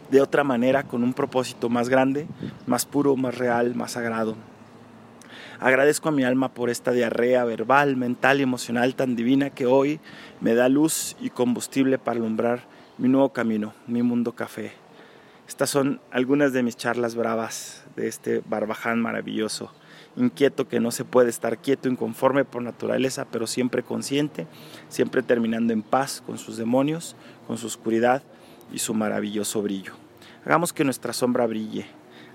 de 0.09 0.19
otra 0.19 0.43
manera, 0.43 0.81
con 0.81 1.03
un 1.03 1.13
propósito 1.13 1.69
más 1.69 1.87
grande, 1.87 2.25
más 2.65 2.87
puro, 2.87 3.15
más 3.15 3.37
real, 3.37 3.75
más 3.75 3.91
sagrado. 3.91 4.35
Agradezco 5.59 6.09
a 6.09 6.11
mi 6.11 6.23
alma 6.23 6.49
por 6.49 6.71
esta 6.71 6.91
diarrea 6.91 7.45
verbal, 7.45 7.97
mental 7.97 8.39
y 8.39 8.43
emocional 8.43 8.95
tan 8.95 9.15
divina 9.15 9.51
que 9.51 9.67
hoy 9.67 9.99
me 10.39 10.55
da 10.55 10.69
luz 10.69 11.15
y 11.21 11.29
combustible 11.29 11.99
para 11.99 12.17
alumbrar 12.17 12.80
mi 12.97 13.09
nuevo 13.09 13.33
camino, 13.33 13.73
mi 13.87 14.03
mundo 14.03 14.33
café. 14.33 14.71
Estas 15.47 15.69
son 15.69 15.99
algunas 16.11 16.53
de 16.53 16.63
mis 16.63 16.77
charlas 16.77 17.15
bravas 17.15 17.83
de 17.95 18.07
este 18.07 18.41
barbaján 18.45 19.01
maravilloso, 19.01 19.71
inquieto 20.15 20.67
que 20.67 20.79
no 20.79 20.91
se 20.91 21.05
puede 21.05 21.29
estar 21.29 21.57
quieto, 21.57 21.89
inconforme 21.89 22.45
por 22.45 22.61
naturaleza, 22.61 23.25
pero 23.31 23.47
siempre 23.47 23.83
consciente, 23.83 24.47
siempre 24.89 25.23
terminando 25.23 25.73
en 25.73 25.81
paz 25.81 26.23
con 26.25 26.37
sus 26.37 26.57
demonios, 26.57 27.15
con 27.47 27.57
su 27.57 27.67
oscuridad 27.67 28.23
y 28.71 28.79
su 28.79 28.93
maravilloso 28.93 29.61
brillo. 29.61 29.93
Hagamos 30.45 30.73
que 30.73 30.83
nuestra 30.83 31.13
sombra 31.13 31.45
brille. 31.47 31.85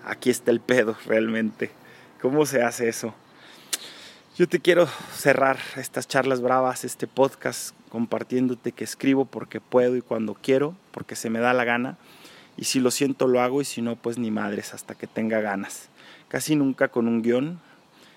Aquí 0.04 0.30
está 0.30 0.50
el 0.50 0.60
pedo 0.60 0.96
realmente. 1.06 1.70
¿Cómo 2.20 2.46
se 2.46 2.62
hace 2.62 2.88
eso? 2.88 3.14
Yo 4.38 4.46
te 4.46 4.60
quiero 4.60 4.86
cerrar 5.14 5.56
estas 5.76 6.06
charlas 6.06 6.42
bravas, 6.42 6.84
este 6.84 7.06
podcast, 7.06 7.74
compartiéndote 7.88 8.72
que 8.72 8.84
escribo 8.84 9.24
porque 9.24 9.62
puedo 9.62 9.96
y 9.96 10.02
cuando 10.02 10.34
quiero, 10.34 10.76
porque 10.90 11.16
se 11.16 11.30
me 11.30 11.38
da 11.38 11.54
la 11.54 11.64
gana. 11.64 11.96
Y 12.58 12.64
si 12.64 12.78
lo 12.78 12.90
siento 12.90 13.28
lo 13.28 13.40
hago 13.40 13.62
y 13.62 13.64
si 13.64 13.80
no, 13.80 13.96
pues 13.96 14.18
ni 14.18 14.30
madres, 14.30 14.74
hasta 14.74 14.94
que 14.94 15.06
tenga 15.06 15.40
ganas. 15.40 15.88
Casi 16.28 16.54
nunca 16.54 16.88
con 16.88 17.08
un 17.08 17.22
guion 17.22 17.60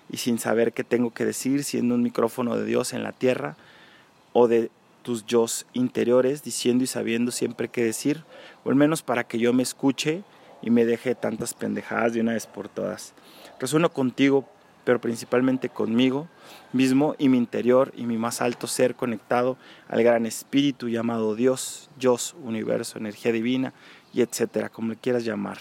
y 0.09 0.17
sin 0.17 0.39
saber 0.39 0.73
qué 0.73 0.83
tengo 0.83 1.13
que 1.13 1.23
decir, 1.23 1.63
siendo 1.63 1.95
un 1.95 2.03
micrófono 2.03 2.57
de 2.57 2.65
Dios 2.65 2.91
en 2.91 3.03
la 3.03 3.13
tierra 3.13 3.55
o 4.33 4.49
de 4.49 4.71
tus 5.03 5.25
yo 5.25 5.45
interiores, 5.71 6.43
diciendo 6.43 6.83
y 6.83 6.87
sabiendo 6.87 7.31
siempre 7.31 7.69
qué 7.69 7.81
decir, 7.81 8.25
o 8.65 8.71
al 8.71 8.75
menos 8.75 9.03
para 9.03 9.23
que 9.23 9.39
yo 9.39 9.53
me 9.53 9.63
escuche 9.63 10.23
y 10.61 10.69
me 10.69 10.83
deje 10.83 11.15
tantas 11.15 11.53
pendejadas 11.53 12.11
de 12.11 12.19
una 12.19 12.33
vez 12.33 12.45
por 12.45 12.67
todas. 12.67 13.13
Resueno 13.57 13.93
contigo, 13.93 14.49
pero 14.89 14.99
principalmente 14.99 15.69
conmigo 15.69 16.27
mismo 16.73 17.13
y 17.19 17.29
mi 17.29 17.37
interior 17.37 17.93
y 17.95 18.07
mi 18.07 18.17
más 18.17 18.41
alto 18.41 18.65
ser 18.65 18.95
conectado 18.95 19.55
al 19.87 20.01
gran 20.01 20.25
espíritu 20.25 20.89
llamado 20.89 21.35
Dios, 21.35 21.91
Dios, 21.99 22.35
universo, 22.43 22.97
energía 22.97 23.31
divina 23.31 23.71
y 24.15 24.21
etcétera, 24.21 24.69
como 24.69 24.89
le 24.89 24.95
quieras 24.95 25.23
llamar. 25.23 25.59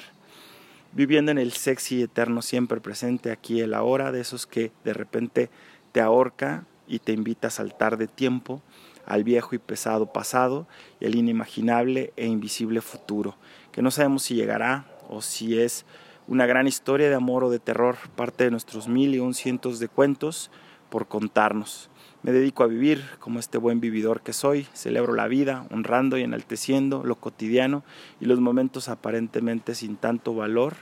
Viviendo 0.93 1.31
en 1.31 1.37
el 1.37 1.53
sexy 1.53 2.01
eterno 2.01 2.41
siempre 2.41 2.81
presente 2.81 3.31
aquí 3.31 3.61
el 3.61 3.75
ahora, 3.75 4.13
de 4.13 4.23
esos 4.23 4.47
que 4.47 4.73
de 4.83 4.95
repente 4.95 5.51
te 5.93 6.01
ahorca 6.01 6.65
y 6.87 6.99
te 6.99 7.13
invita 7.13 7.49
a 7.49 7.51
saltar 7.51 7.99
de 7.99 8.07
tiempo 8.07 8.63
al 9.05 9.25
viejo 9.25 9.55
y 9.55 9.59
pesado 9.59 10.11
pasado 10.11 10.67
y 11.01 11.05
al 11.05 11.15
inimaginable 11.15 12.15
e 12.17 12.25
invisible 12.25 12.81
futuro, 12.81 13.37
que 13.73 13.83
no 13.83 13.91
sabemos 13.91 14.23
si 14.23 14.37
llegará 14.37 14.87
o 15.07 15.21
si 15.21 15.61
es 15.61 15.85
una 16.29 16.45
gran 16.45 16.67
historia 16.67 17.09
de 17.09 17.15
amor 17.15 17.43
o 17.43 17.51
de 17.51 17.59
terror, 17.59 17.97
parte 18.15 18.45
de 18.45 18.51
nuestros 18.51 18.87
mil 18.87 19.15
y 19.15 19.19
un 19.19 19.33
cientos 19.33 19.79
de 19.81 19.89
cuentos 19.89 20.51
por 20.91 21.09
contarnos. 21.09 21.91
Me 22.23 22.33
dedico 22.33 22.63
a 22.63 22.67
vivir 22.67 23.03
como 23.19 23.41
este 23.41 23.57
buen 23.57 23.81
vividor 23.81 24.21
que 24.21 24.35
soy, 24.35 24.67
celebro 24.75 25.15
la 25.15 25.27
vida, 25.27 25.67
honrando 25.71 26.19
y 26.19 26.23
enalteciendo 26.23 27.03
lo 27.03 27.17
cotidiano 27.17 27.83
y 28.21 28.27
los 28.27 28.41
momentos 28.41 28.91
aparentemente 28.91 29.75
sin 29.75 29.97
tanto 29.97 30.35
valor 30.35 30.75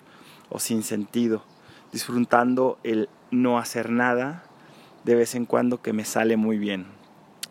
o 0.49 0.59
sin 0.59 0.83
sentido, 0.83 1.45
disfrutando 1.93 2.79
el 2.83 3.09
no 3.31 3.59
hacer 3.59 3.91
nada 3.91 4.45
de 5.05 5.15
vez 5.15 5.37
en 5.37 5.47
cuando 5.47 5.81
que 5.81 5.93
me 5.93 6.05
sale 6.05 6.37
muy 6.37 6.59
bien. 6.59 6.87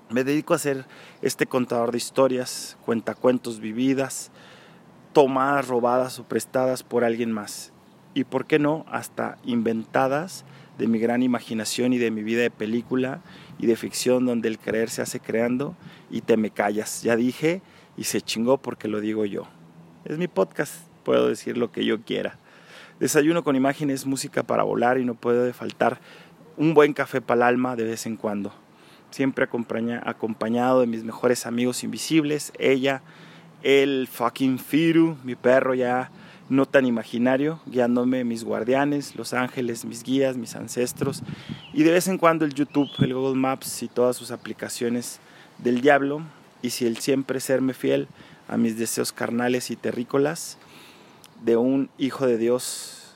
Me 0.10 0.26
dedico 0.26 0.54
a 0.54 0.60
ser 0.60 0.86
este 1.22 1.46
contador 1.46 1.92
de 1.92 1.98
historias, 1.98 2.78
cuentacuentos 2.86 3.60
vividas, 3.62 4.32
tomadas, 5.14 5.68
robadas 5.70 6.20
o 6.20 6.26
prestadas 6.26 6.84
por 6.84 7.06
alguien 7.06 7.32
más. 7.32 7.72
Y 8.16 8.24
por 8.24 8.48
qué 8.48 8.58
no, 8.58 8.84
hasta 8.90 9.38
inventadas 9.46 10.44
de 10.80 10.88
mi 10.88 10.98
gran 10.98 11.22
imaginación 11.22 11.94
y 11.94 12.00
de 12.00 12.10
mi 12.10 12.24
vida 12.24 12.42
de 12.42 12.50
película 12.50 13.22
y 13.60 13.68
de 13.68 13.76
ficción 13.76 14.26
donde 14.26 14.48
el 14.48 14.58
creer 14.58 14.90
se 14.90 15.04
hace 15.04 15.20
creando 15.20 15.76
y 16.10 16.22
te 16.22 16.36
me 16.36 16.50
callas. 16.50 17.04
Ya 17.04 17.16
dije 17.16 17.62
y 17.96 18.06
se 18.06 18.22
chingó 18.22 18.58
porque 18.58 18.88
lo 18.88 19.02
digo 19.02 19.26
yo. 19.26 19.44
Es 20.06 20.18
mi 20.18 20.28
podcast, 20.28 20.88
puedo 21.04 21.28
decir 21.28 21.58
lo 21.58 21.72
que 21.72 21.86
yo 21.86 22.02
quiera. 22.02 22.40
Desayuno 23.00 23.44
con 23.44 23.56
imágenes, 23.56 24.08
música 24.08 24.42
para 24.42 24.64
volar 24.64 24.98
y 24.98 25.06
no 25.06 25.14
puede 25.14 25.54
faltar 25.54 26.00
un 26.58 26.74
buen 26.74 26.94
café 26.94 27.22
para 27.22 27.38
el 27.42 27.44
alma 27.44 27.76
de 27.76 27.84
vez 27.84 28.08
en 28.08 28.16
cuando 28.16 28.52
siempre 29.16 29.48
acompañado 30.04 30.82
de 30.82 30.88
mis 30.88 31.06
mejores 31.06 31.46
amigos 31.46 31.86
invisibles, 31.86 32.52
ella, 32.60 33.02
el 33.64 34.10
fucking 34.12 34.60
Firu, 34.60 35.18
mi 35.24 35.36
perro 35.36 35.74
ya 35.74 36.12
no 36.50 36.66
tan 36.66 36.86
imaginario, 36.86 37.60
guiándome 37.66 38.24
mis 38.24 38.44
guardianes, 38.44 39.16
los 39.16 39.34
ángeles, 39.34 39.86
mis 39.86 40.04
guías, 40.04 40.38
mis 40.38 40.56
ancestros, 40.56 41.24
y 41.74 41.84
de 41.84 41.92
vez 41.92 42.08
en 42.08 42.18
cuando 42.18 42.46
el 42.46 42.54
YouTube, 42.54 42.90
el 43.00 43.14
Google 43.14 43.40
Maps 43.40 43.82
y 43.84 43.88
todas 43.88 44.16
sus 44.16 44.32
aplicaciones 44.32 45.20
del 45.58 45.82
diablo, 45.82 46.22
y 46.62 46.70
si 46.70 46.86
el 46.86 46.98
siempre 46.98 47.40
serme 47.40 47.74
fiel 47.74 48.08
a 48.48 48.58
mis 48.58 48.78
deseos 48.78 49.12
carnales 49.12 49.72
y 49.72 49.76
terrícolas, 49.76 50.58
de 51.44 51.58
un 51.58 51.90
hijo 51.98 52.26
de 52.26 52.38
Dios, 52.38 53.16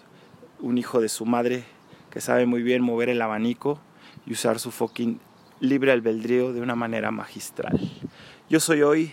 un 0.59 0.77
hijo 0.77 0.99
de 1.01 1.09
su 1.09 1.25
madre 1.25 1.63
que 2.09 2.21
sabe 2.21 2.45
muy 2.45 2.63
bien 2.63 2.81
mover 2.81 3.09
el 3.09 3.21
abanico 3.21 3.79
y 4.25 4.33
usar 4.33 4.59
su 4.59 4.71
fucking 4.71 5.19
libre 5.59 5.91
albedrío 5.91 6.53
de 6.53 6.61
una 6.61 6.75
manera 6.75 7.11
magistral. 7.11 7.79
Yo 8.49 8.59
soy 8.59 8.81
hoy 8.81 9.11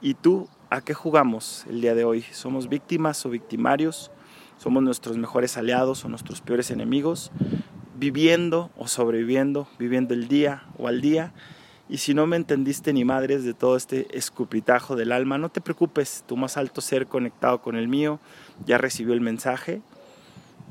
y 0.00 0.14
tú, 0.14 0.48
¿a 0.70 0.80
qué 0.80 0.94
jugamos 0.94 1.64
el 1.68 1.80
día 1.80 1.94
de 1.94 2.04
hoy? 2.04 2.22
¿Somos 2.32 2.68
víctimas 2.68 3.24
o 3.24 3.30
victimarios? 3.30 4.10
¿Somos 4.58 4.82
nuestros 4.82 5.16
mejores 5.16 5.56
aliados 5.56 6.04
o 6.04 6.08
nuestros 6.08 6.40
peores 6.40 6.70
enemigos? 6.70 7.30
Viviendo 7.96 8.70
o 8.76 8.88
sobreviviendo, 8.88 9.68
viviendo 9.78 10.14
el 10.14 10.28
día 10.28 10.64
o 10.78 10.88
al 10.88 11.00
día. 11.00 11.32
Y 11.88 11.98
si 11.98 12.14
no 12.14 12.26
me 12.26 12.36
entendiste 12.36 12.92
ni 12.92 13.04
madres 13.04 13.44
de 13.44 13.54
todo 13.54 13.76
este 13.76 14.16
escupitajo 14.16 14.96
del 14.96 15.12
alma, 15.12 15.38
no 15.38 15.50
te 15.50 15.60
preocupes, 15.60 16.24
tu 16.26 16.36
más 16.36 16.56
alto 16.56 16.80
ser 16.80 17.06
conectado 17.06 17.62
con 17.62 17.76
el 17.76 17.86
mío 17.86 18.18
ya 18.66 18.78
recibió 18.78 19.14
el 19.14 19.20
mensaje. 19.20 19.82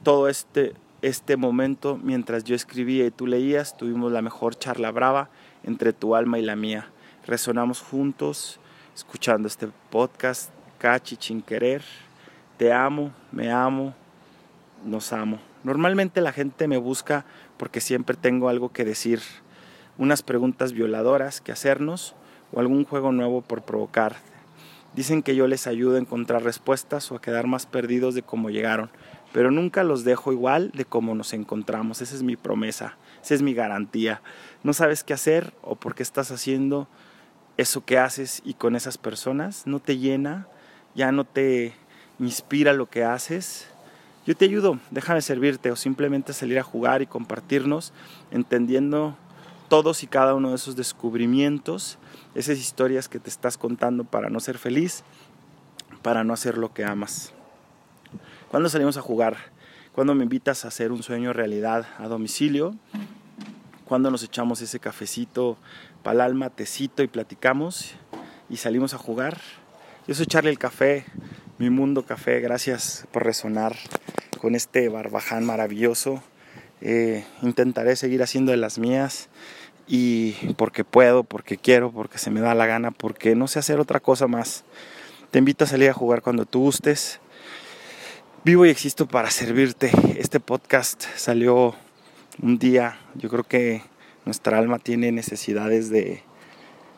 Todo 0.04 0.28
este 0.28 0.74
este 1.02 1.38
momento 1.38 2.00
mientras 2.02 2.46
yo 2.46 2.56
escribía 2.56 3.06
y 3.06 3.12
tú 3.12 3.28
leías, 3.28 3.78
tuvimos 3.78 4.12
la 4.12 4.24
mejor 4.24 4.58
charla 4.58 4.92
brava 4.92 5.30
entre 5.64 5.94
tu 5.94 6.16
alma 6.16 6.40
y 6.40 6.42
la 6.42 6.56
mía. 6.56 6.90
Resonamos 7.28 7.82
juntos 7.82 8.60
escuchando 8.96 9.48
este 9.48 9.68
podcast, 9.90 10.50
Cachi 10.78 11.18
sin 11.20 11.42
querer. 11.42 11.84
Te 12.58 12.72
amo, 12.72 13.12
me 13.32 13.52
amo, 13.52 13.94
nos 14.86 15.12
amo. 15.12 15.40
Normalmente 15.64 16.22
la 16.22 16.32
gente 16.32 16.68
me 16.68 16.78
busca 16.78 17.26
porque 17.58 17.82
siempre 17.82 18.16
tengo 18.16 18.48
algo 18.48 18.72
que 18.72 18.86
decir, 18.86 19.22
unas 19.98 20.24
preguntas 20.24 20.72
violadoras 20.72 21.42
que 21.42 21.52
hacernos 21.52 22.16
o 22.54 22.60
algún 22.60 22.86
juego 22.86 23.12
nuevo 23.12 23.42
por 23.42 23.64
provocar. 23.64 24.16
Dicen 24.94 25.24
que 25.24 25.36
yo 25.36 25.48
les 25.48 25.68
ayudo 25.68 25.98
a 25.98 26.00
encontrar 26.00 26.44
respuestas 26.44 27.12
o 27.12 27.16
a 27.16 27.22
quedar 27.22 27.48
más 27.48 27.66
perdidos 27.66 28.16
de 28.16 28.22
cómo 28.24 28.50
llegaron 28.50 28.90
pero 29.36 29.52
nunca 29.52 29.84
los 29.84 30.06
dejo 30.06 30.32
igual 30.32 30.72
de 30.74 30.86
cómo 30.86 31.14
nos 31.14 31.34
encontramos. 31.34 32.02
Esa 32.02 32.16
es 32.16 32.24
mi 32.24 32.38
promesa, 32.38 32.96
esa 33.22 33.34
es 33.34 33.42
mi 33.42 33.54
garantía. 33.54 34.22
No 34.64 34.72
sabes 34.72 35.04
qué 35.04 35.14
hacer 35.14 35.54
o 35.62 35.76
por 35.76 35.94
qué 35.94 36.04
estás 36.04 36.32
haciendo 36.32 36.88
eso 37.58 37.86
que 37.86 37.98
haces 37.98 38.42
y 38.46 38.54
con 38.54 38.76
esas 38.76 38.98
personas, 38.98 39.66
no 39.66 39.80
te 39.80 39.98
llena, 39.98 40.48
ya 40.94 41.12
no 41.12 41.24
te 41.24 41.74
inspira 42.20 42.74
lo 42.74 42.90
que 42.90 43.04
haces. 43.04 43.68
Yo 44.26 44.36
te 44.36 44.46
ayudo, 44.46 44.80
déjame 44.92 45.22
servirte 45.22 45.72
o 45.72 45.76
simplemente 45.76 46.34
salir 46.34 46.60
a 46.60 46.64
jugar 46.64 47.02
y 47.02 47.08
compartirnos, 47.08 47.94
entendiendo 48.32 49.16
todos 49.68 50.04
y 50.04 50.08
cada 50.08 50.36
uno 50.36 50.50
de 50.50 50.56
esos 50.56 50.76
descubrimientos, 50.76 51.98
esas 52.34 52.58
historias 52.58 53.08
que 53.08 53.20
te 53.20 53.30
estás 53.30 53.58
contando 53.58 54.04
para 54.04 54.30
no 54.30 54.40
ser 54.40 54.58
feliz, 54.58 55.04
para 56.02 56.24
no 56.24 56.34
hacer 56.34 56.58
lo 56.58 56.74
que 56.74 56.86
amas. 56.86 57.34
¿Cuándo 58.50 58.70
salimos 58.70 58.98
a 58.98 59.02
jugar? 59.02 59.56
cuando 59.96 60.14
me 60.14 60.24
invitas 60.24 60.66
a 60.66 60.68
hacer 60.68 60.92
un 60.92 61.02
sueño 61.04 61.32
realidad 61.32 61.88
a 62.00 62.10
domicilio, 62.10 62.76
cuando 63.86 64.12
nos 64.12 64.24
echamos 64.24 64.62
ese 64.62 64.78
cafecito 64.78 65.58
para 66.06 66.14
el 66.14 66.22
alma, 66.22 66.52
tecito 66.52 67.02
y 67.02 67.08
platicamos 67.08 67.96
y 68.48 68.58
salimos 68.58 68.94
a 68.94 69.00
jugar. 69.00 69.42
Yo 70.08 70.14
soy 70.14 70.28
Charlie 70.28 70.52
el 70.52 70.60
Café, 70.60 71.04
mi 71.58 71.72
mundo 71.72 72.06
café, 72.06 72.42
gracias 72.42 73.08
por 73.12 73.26
resonar 73.26 73.76
con 74.40 74.54
este 74.54 74.88
barbaján 74.88 75.44
maravilloso. 75.44 76.22
Eh, 76.80 77.26
intentaré 77.42 77.96
seguir 77.96 78.22
haciendo 78.22 78.52
de 78.52 78.58
las 78.58 78.78
mías 78.78 79.30
y 79.88 80.34
porque 80.58 80.84
puedo, 80.84 81.24
porque 81.24 81.58
quiero, 81.58 81.92
porque 81.92 82.20
se 82.20 82.30
me 82.30 82.40
da 82.40 82.54
la 82.54 82.68
gana, 82.68 82.92
porque 82.92 83.34
no 83.34 83.48
sé 83.48 83.58
hacer 83.58 83.80
otra 83.80 84.00
cosa 84.00 84.28
más. 84.28 84.64
Te 85.32 85.40
invito 85.40 85.64
a 85.64 85.68
salir 85.68 85.90
a 85.90 85.94
jugar 85.94 86.22
cuando 86.22 86.46
tú 86.46 86.60
gustes. 86.60 87.20
Vivo 88.44 88.64
y 88.68 88.70
existo 88.70 89.08
para 89.08 89.32
servirte. 89.32 89.90
Este 90.20 90.40
podcast 90.40 91.04
salió 91.16 91.74
un 92.44 92.60
día. 92.60 93.00
Yo 93.16 93.28
creo 93.28 93.44
que 93.44 93.82
nuestra 94.26 94.58
alma 94.58 94.80
tiene 94.80 95.12
necesidades 95.12 95.90
de, 95.90 96.24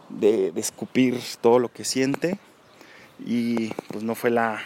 de, 0.10 0.51
escupir 0.55 1.19
todo 1.41 1.60
lo 1.60 1.69
que 1.72 1.84
siente. 1.84 2.39
Y 3.25 3.69
pues 3.89 4.03
no 4.03 4.15
fue 4.15 4.29
la. 4.29 4.62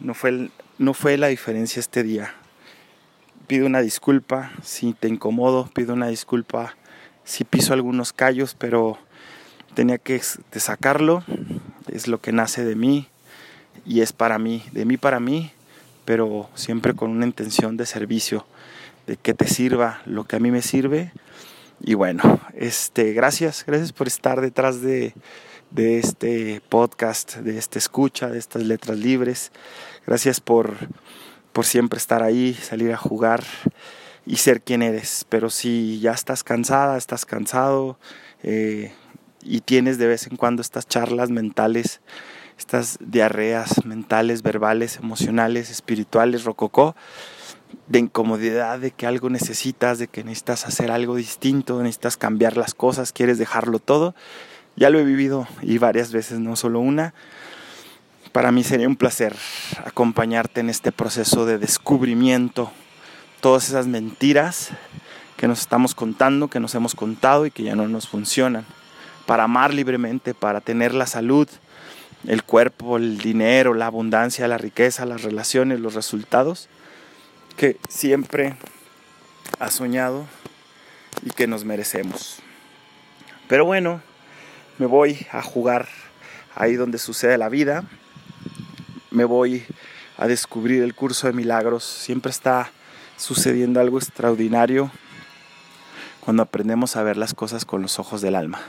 No 0.00 0.14
fue, 0.14 0.50
no 0.78 0.94
fue 0.94 1.16
la 1.16 1.28
diferencia 1.28 1.80
este 1.80 2.02
día. 2.02 2.34
Pido 3.46 3.66
una 3.66 3.80
disculpa 3.80 4.52
si 4.62 4.92
te 4.92 5.08
incomodo, 5.08 5.70
pido 5.74 5.94
una 5.94 6.08
disculpa 6.08 6.76
si 7.24 7.44
piso 7.44 7.72
algunos 7.72 8.12
callos, 8.12 8.54
pero 8.54 8.98
tenía 9.74 9.98
que 9.98 10.20
sacarlo. 10.20 11.24
Es 11.90 12.08
lo 12.08 12.20
que 12.20 12.32
nace 12.32 12.64
de 12.64 12.76
mí 12.76 13.08
y 13.84 14.02
es 14.02 14.12
para 14.12 14.38
mí, 14.38 14.62
de 14.72 14.84
mí 14.84 14.96
para 14.96 15.18
mí, 15.18 15.50
pero 16.04 16.48
siempre 16.54 16.94
con 16.94 17.10
una 17.10 17.26
intención 17.26 17.76
de 17.76 17.86
servicio, 17.86 18.46
de 19.08 19.16
que 19.16 19.32
te 19.32 19.48
sirva 19.48 20.02
lo 20.04 20.24
que 20.24 20.36
a 20.36 20.38
mí 20.38 20.50
me 20.50 20.60
sirve. 20.60 21.12
Y 21.80 21.94
bueno, 21.94 22.40
este, 22.54 23.14
gracias, 23.14 23.64
gracias 23.66 23.92
por 23.92 24.06
estar 24.06 24.42
detrás 24.42 24.82
de, 24.82 25.14
de 25.70 25.98
este 25.98 26.60
podcast, 26.68 27.36
de 27.36 27.56
esta 27.56 27.78
escucha, 27.78 28.28
de 28.28 28.38
estas 28.38 28.62
letras 28.64 28.98
libres. 28.98 29.50
Gracias 30.06 30.40
por, 30.40 30.74
por 31.54 31.64
siempre 31.64 31.98
estar 31.98 32.22
ahí, 32.22 32.52
salir 32.52 32.92
a 32.92 32.98
jugar 32.98 33.42
y 34.26 34.36
ser 34.36 34.60
quien 34.60 34.82
eres. 34.82 35.24
Pero 35.30 35.48
si 35.48 36.00
ya 36.00 36.12
estás 36.12 36.44
cansada, 36.44 36.98
estás 36.98 37.24
cansado 37.24 37.98
eh, 38.42 38.92
y 39.42 39.62
tienes 39.62 39.96
de 39.96 40.06
vez 40.06 40.26
en 40.26 40.36
cuando 40.36 40.60
estas 40.60 40.86
charlas 40.86 41.30
mentales 41.30 42.02
estas 42.58 42.98
diarreas 43.00 43.84
mentales, 43.86 44.42
verbales, 44.42 44.96
emocionales, 44.96 45.70
espirituales, 45.70 46.44
rococó, 46.44 46.96
de 47.88 47.98
incomodidad, 47.98 48.78
de 48.78 48.90
que 48.90 49.06
algo 49.06 49.30
necesitas, 49.30 49.98
de 49.98 50.08
que 50.08 50.24
necesitas 50.24 50.66
hacer 50.66 50.90
algo 50.90 51.16
distinto, 51.16 51.82
necesitas 51.82 52.16
cambiar 52.16 52.56
las 52.56 52.74
cosas, 52.74 53.12
quieres 53.12 53.38
dejarlo 53.38 53.78
todo. 53.78 54.14
Ya 54.76 54.90
lo 54.90 54.98
he 54.98 55.04
vivido 55.04 55.48
y 55.62 55.78
varias 55.78 56.12
veces, 56.12 56.38
no 56.38 56.54
solo 56.54 56.80
una. 56.80 57.14
Para 58.32 58.52
mí 58.52 58.62
sería 58.62 58.86
un 58.86 58.96
placer 58.96 59.34
acompañarte 59.84 60.60
en 60.60 60.70
este 60.70 60.92
proceso 60.92 61.46
de 61.46 61.58
descubrimiento, 61.58 62.70
todas 63.40 63.68
esas 63.68 63.86
mentiras 63.86 64.70
que 65.36 65.48
nos 65.48 65.60
estamos 65.60 65.94
contando, 65.94 66.48
que 66.48 66.60
nos 66.60 66.74
hemos 66.74 66.94
contado 66.94 67.46
y 67.46 67.50
que 67.50 67.62
ya 67.62 67.74
no 67.74 67.88
nos 67.88 68.08
funcionan, 68.08 68.66
para 69.26 69.44
amar 69.44 69.72
libremente, 69.72 70.34
para 70.34 70.60
tener 70.60 70.94
la 70.94 71.06
salud, 71.06 71.48
el 72.26 72.42
cuerpo, 72.42 72.98
el 72.98 73.18
dinero, 73.18 73.74
la 73.74 73.86
abundancia, 73.86 74.46
la 74.46 74.58
riqueza, 74.58 75.06
las 75.06 75.22
relaciones, 75.22 75.80
los 75.80 75.94
resultados 75.94 76.68
que 77.58 77.76
siempre 77.88 78.54
ha 79.58 79.68
soñado 79.68 80.24
y 81.22 81.30
que 81.30 81.48
nos 81.48 81.64
merecemos. 81.64 82.38
Pero 83.48 83.64
bueno, 83.64 84.00
me 84.78 84.86
voy 84.86 85.26
a 85.32 85.42
jugar 85.42 85.88
ahí 86.54 86.76
donde 86.76 86.98
sucede 86.98 87.36
la 87.36 87.48
vida, 87.48 87.82
me 89.10 89.24
voy 89.24 89.66
a 90.16 90.28
descubrir 90.28 90.84
el 90.84 90.94
curso 90.94 91.26
de 91.26 91.32
milagros, 91.32 91.82
siempre 91.82 92.30
está 92.30 92.70
sucediendo 93.16 93.80
algo 93.80 93.98
extraordinario 93.98 94.92
cuando 96.20 96.44
aprendemos 96.44 96.94
a 96.94 97.02
ver 97.02 97.16
las 97.16 97.34
cosas 97.34 97.64
con 97.64 97.82
los 97.82 97.98
ojos 97.98 98.20
del 98.20 98.36
alma. 98.36 98.60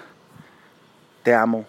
Te 1.21 1.35
amo. 1.35 1.67